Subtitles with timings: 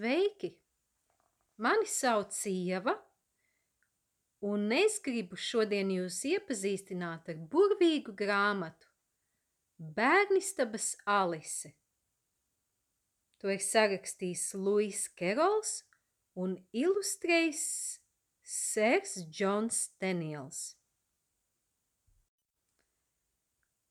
[0.00, 0.56] Sveiki!
[1.58, 2.94] Mani sauc Ieva,
[4.40, 8.88] un es gribu šodien jūs iepazīstināt ar burvīgu grāmatu
[9.98, 11.74] Bērnistabas Alise.
[13.44, 15.84] To ir sarakstījis Luis Kerols
[16.32, 18.00] un ilustrējis
[18.54, 20.80] Sērs Džons Steniels.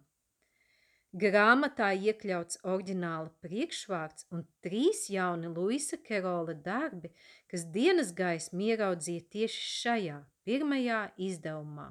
[1.16, 7.08] Grāmatā iekļauts oriģināla priekšvārds un trīs jauni Luisa Kerola darbi,
[7.48, 11.86] kas dienas gaismu ieraudzīja tieši šajā pirmajā izdevumā.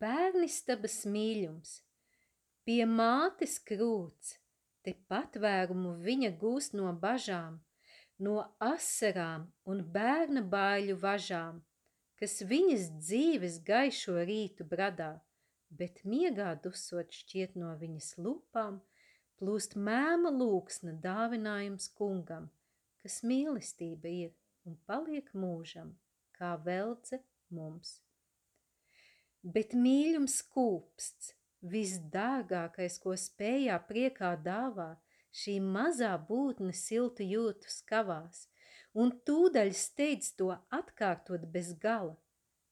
[0.00, 1.78] Bērnistabas mīļums
[2.66, 4.34] Pie mātes krūts,
[4.84, 7.58] te patvērumu viņa gūst no bažām–
[8.20, 11.60] no asarām un bērna baiļu važām,
[12.20, 15.12] kas viņas dzīves gaišo rītu bradā,
[15.80, 18.80] bet miegā dusot šķiet no viņas lupām,
[19.40, 22.50] plūst mēma lūksna dāvinājums kungam,
[23.00, 24.36] kas mīlestība ir
[24.68, 25.94] un paliek mūžam,
[26.36, 27.96] kā veldze mums.
[29.40, 31.32] Bet mīļums kūpsts,
[31.62, 34.94] visdārgākais, ko spējā priekā dāvā,
[35.30, 38.48] šī mazā būtne siltu jūtu skavās,
[38.94, 42.16] un tūdaļ steidz to atkārtot bez gala.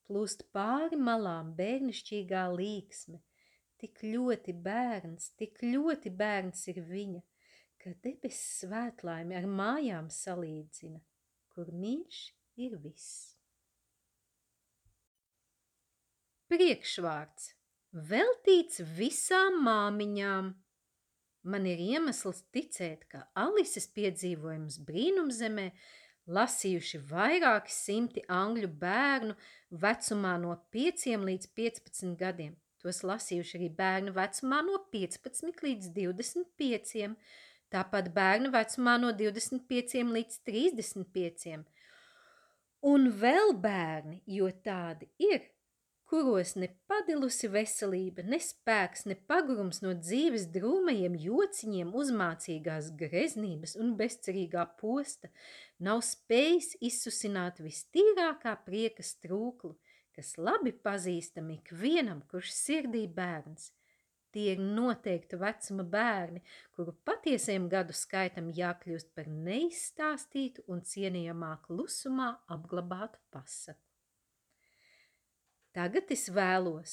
[0.09, 3.21] Plūst pāri malām bērnišķīgā līksme,
[3.79, 7.21] tik ļoti bērns, tik ļoti bērns ir viņa,
[7.79, 11.03] ka debes svētlaimi ar mājām salīdzina,
[11.53, 12.23] kur mīļš
[12.65, 13.37] ir viss.
[16.49, 17.58] Priekšvārds
[17.93, 20.55] veltīts visām māmiņām–
[21.49, 25.71] Man ir iemesls ticēt, ka Alises piedzīvojums brīnumzemē
[26.29, 29.37] lasījuši vairāki simti angļu bērnu
[29.85, 32.57] vecumā no 5 līdz 15 gadiem.
[32.83, 37.15] Tos lasījuši arī bērnu vecumā no 15 līdz 25,
[37.73, 41.57] tāpat bērnu vecumā no 25 līdz 35.
[42.93, 45.49] Un vēl bērni, jo tādi ir,
[46.09, 53.93] kuros ne padilusi veselība, ne spēks, ne pagurums no dzīves drūmajiem jociņiem, uzmācīgās greznības un
[53.99, 55.29] bezcerīgā posta
[55.85, 59.75] nav spējis izsusināt vistīrākā prieka strūklu,
[60.17, 63.73] kas labi pazīstami ikvienam, kurš sirdī bērns.
[64.33, 66.43] Tie ir noteikta vecuma bērni,
[66.77, 73.88] kuru patiesiem gadu skaitam jākļūst par neizstāstītu un cienījamā klusumā apglabātu pasaku.
[75.79, 76.93] Tagad es vēlos,